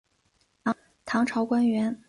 [1.05, 1.95] 唐朝官员。